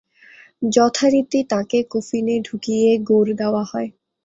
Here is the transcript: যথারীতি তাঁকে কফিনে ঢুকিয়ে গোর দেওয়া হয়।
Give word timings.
যথারীতি 0.69 1.39
তাঁকে 1.49 1.79
কফিনে 1.91 2.35
ঢুকিয়ে 2.47 2.89
গোর 3.09 3.27
দেওয়া 3.35 3.63
হয়। 3.63 3.89